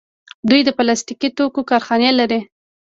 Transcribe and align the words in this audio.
دوی 0.49 0.61
د 0.65 0.69
پلاستیکي 0.77 1.29
توکو 1.37 1.61
کارخانې 1.71 2.11
لري. 2.19 2.39